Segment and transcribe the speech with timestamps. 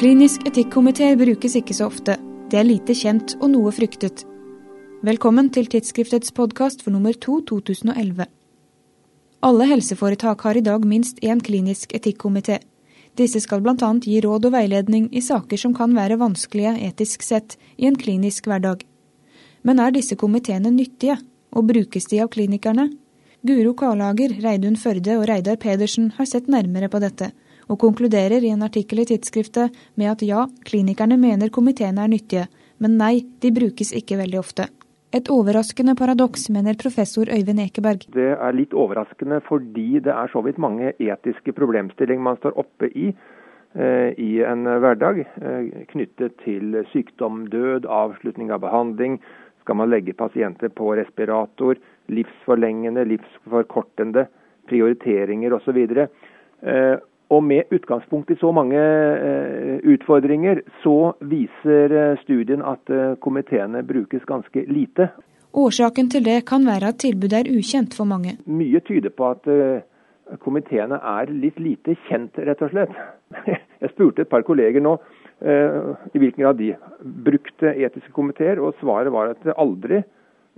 [0.00, 2.14] Klinisk etikkomité brukes ikke så ofte.
[2.48, 4.22] Det er lite kjent og noe fryktet.
[5.04, 8.24] Velkommen til tidsskriftets podkast for nummer 2 2011.
[9.44, 12.62] Alle helseforetak har i dag minst én klinisk etikkomité.
[13.20, 13.90] Disse skal bl.a.
[14.00, 18.48] gi råd og veiledning i saker som kan være vanskelige etisk sett i en klinisk
[18.48, 18.80] hverdag.
[19.68, 21.18] Men er disse komiteene nyttige,
[21.52, 22.88] og brukes de av klinikerne?
[23.44, 27.34] Guro Karlager, Reidun Førde og Reidar Pedersen har sett nærmere på dette
[27.70, 32.46] og konkluderer i en artikkel i tidsskriftet med at ja, klinikerne mener komiteene er nyttige,
[32.82, 34.66] men nei, de brukes ikke veldig ofte.
[35.14, 38.06] Et overraskende paradoks, mener professor Øyvind Ekeberg.
[38.14, 42.92] Det er litt overraskende fordi det er så vidt mange etiske problemstillinger man står oppe
[42.94, 49.18] i eh, i en hverdag, eh, knyttet til sykdom, død, avslutning av behandling.
[49.64, 54.28] Skal man legge pasienter på respirator, livsforlengende, livsforkortende,
[54.70, 55.82] prioriteringer osv.
[57.30, 63.84] Og med utgangspunkt i så mange eh, utfordringer, så viser eh, studien at eh, komiteene
[63.86, 65.12] brukes ganske lite.
[65.54, 68.34] Årsaken til det kan være at tilbudet er ukjent for mange.
[68.50, 69.46] Mye tyder på at
[70.42, 72.94] komiteene er litt lite kjent, rett og slett.
[73.82, 74.94] Jeg spurte et par kolleger nå
[75.40, 80.02] i hvilken grad de brukte etiske komiteer, og svaret var at aldri.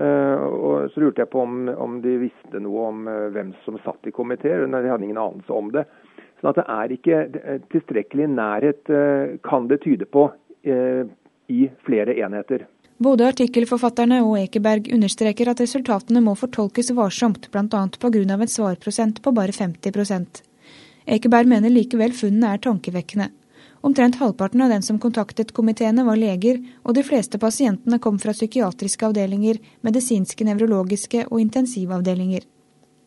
[0.00, 4.14] Og så lurte jeg på om, om de visste noe om hvem som satt i
[4.16, 4.64] komiteer.
[4.64, 5.84] De hadde ingen anelse om det.
[6.42, 7.16] At det er ikke
[7.72, 10.30] tilstrekkelig nærhet, eh, kan det tyde på,
[10.64, 11.04] eh,
[11.48, 12.66] i flere enheter.
[13.00, 17.64] Både artikkelforfatterne og Ekeberg understreker at resultatene må fortolkes varsomt, bl.a.
[17.64, 18.40] pga.
[18.40, 20.42] en svarprosent på bare 50%
[21.06, 23.30] Ekeberg mener likevel funnene er tankevekkende.
[23.82, 28.34] Omtrent halvparten av den som kontaktet komiteene var leger, og de fleste pasientene kom fra
[28.36, 32.44] psykiatriske avdelinger, medisinske, nevrologiske og intensivavdelinger.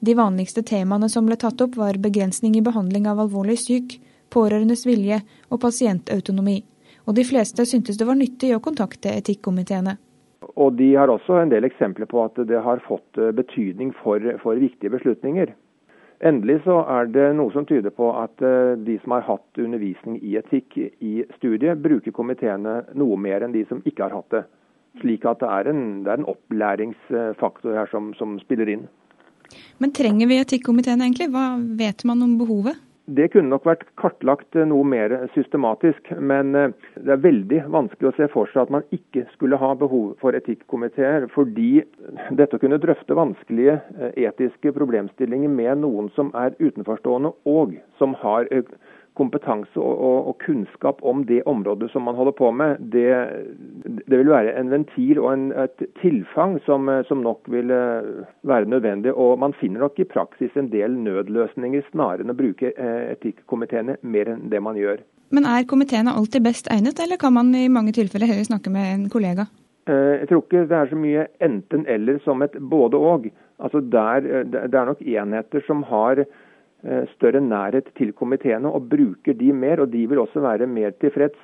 [0.00, 3.96] De vanligste temaene som ble tatt opp, var begrensning i behandling av alvorlig syk,
[4.30, 6.60] pårørendes vilje og pasientautonomi.
[7.08, 9.96] Og de fleste syntes det var nyttig å kontakte etikkomiteene.
[10.54, 14.22] Og de har også en del eksempler på at det har fått eh, betydning for,
[14.42, 15.50] for viktige beslutninger.
[16.28, 20.20] Endelig så er det noe som tyder på at eh, de som har hatt undervisning
[20.22, 24.44] i etikk i studiet, bruker komiteene noe mer enn de som ikke har hatt det.
[25.02, 28.86] Slik at det er en, det er en opplæringsfaktor her som, som spiller inn.
[29.78, 31.30] Men trenger vi etikkomiteen egentlig?
[31.32, 32.78] Hva vet man om behovet?
[33.08, 38.10] Det kunne nok vært kartlagt eh, noe mer systematisk, men eh, det er veldig vanskelig
[38.10, 41.86] å se for seg at man ikke skulle ha behov for etikkomiteer, fordi
[42.36, 48.12] dette å kunne drøfte vanskelige eh, etiske problemstillinger med noen som er utenforstående og som
[48.20, 48.50] har
[49.18, 53.10] kompetanse og, kunnskap om det området som man holder på med, det,
[53.88, 58.08] det vil være en ventil og en, et tilfang som, som, nok vil eh,
[58.48, 59.14] være nødvendig.
[59.14, 63.98] Og man finner nok i praksis en del nødløsninger snarere enn å bruke eh, etikkomiteene
[64.02, 65.00] mer enn det man gjør.
[65.34, 68.92] Men er komiteene alltid best egnet, eller kan man i mange tilfeller heller snakke med
[68.94, 69.48] en kollega?
[69.88, 73.30] Eh, jeg tror ikke det er så mye enten-eller som et både-og.
[73.58, 74.04] Altså det
[74.62, 76.22] er nok enheter som har
[76.86, 79.80] Eh, større nærhet til komiteene og bruker de mer.
[79.82, 81.38] Og de vil også være mer tilfreds.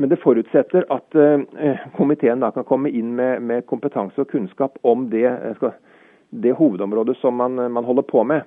[0.00, 4.78] Men det forutsetter at eh, komiteen da kan komme inn med, med kompetanse og kunnskap
[4.80, 5.74] om det, eh,
[6.30, 8.46] det hovedområdet som man, man, holder på med.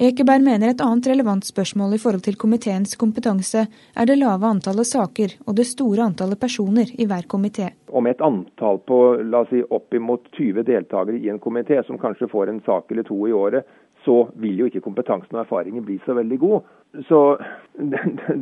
[0.00, 4.88] Ekeberg mener et annet relevant spørsmål i forhold til komiteens kompetanse er det lave antallet
[4.88, 7.66] saker og det store antallet personer i hver komité.
[7.92, 12.30] Om et antall på la oss si, oppimot 20 deltakere i en komité, som kanskje
[12.32, 13.68] får en sak eller to i året,
[14.06, 16.72] så vil jo ikke kompetansen og erfaringen bli så veldig god.
[17.10, 17.20] Så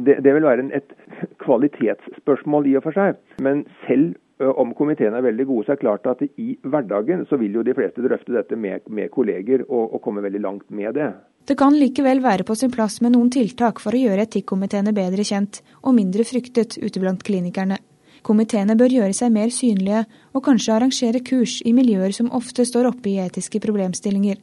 [0.06, 0.94] det, det vil være et
[1.42, 3.18] kvalitetsspørsmål i og for seg.
[3.42, 7.38] Men selv om komiteene er veldig gode, så er det klart at i hverdagen så
[7.40, 10.94] vil jo de fleste drøfte dette med, med kolleger og, og, komme veldig langt med
[10.94, 11.10] det.
[11.48, 15.24] Det kan likevel være på sin plass med noen tiltak for å gjøre etikkomiteene bedre
[15.26, 17.80] kjent og mindre fryktet ute blant klinikerne.
[18.26, 20.04] Komiteene bør gjøre seg mer synlige
[20.34, 24.38] og kanskje arrangere kurs i miljøer som ofte står oppe i etiske problemstillinger.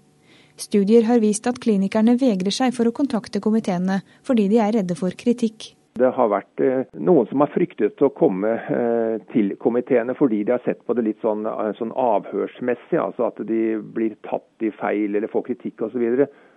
[0.56, 4.96] Studier har vist at klinikerne vegrer seg for å kontakte komiteene fordi de er redde
[4.96, 5.74] for kritikk.
[5.96, 10.52] Det har vært eh, noen som har fryktet å komme eh, til komiteene fordi de
[10.52, 14.74] har sett på det litt sånn, eh, sånn avhørsmessig, altså at de blir tatt i
[14.76, 16.04] feil eller får kritikk osv.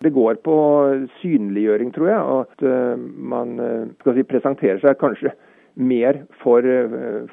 [0.03, 0.57] Det går på
[1.21, 2.43] synliggjøring, tror jeg.
[2.43, 2.67] At
[3.35, 3.55] man
[4.03, 5.37] si, presenterer seg kanskje
[5.79, 6.67] mer for,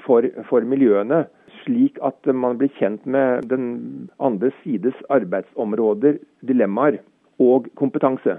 [0.05, 1.23] for, for miljøene
[1.63, 7.01] slik at man blir kjent med den andre sides arbeidsområder, dilemmaer
[7.41, 8.37] og kompetanse.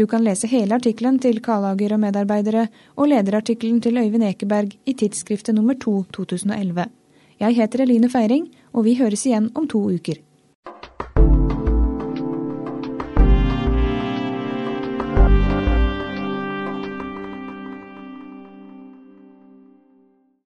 [0.00, 2.62] Du kan lese hele artikkelen til Kalager og medarbeidere
[2.96, 6.86] og lederartikkelen til Øyvind Ekeberg i tidsskriftet nummer 2 2011.
[7.40, 10.16] Jeg heter Eline Feiring, og vi høres igjen om to uker.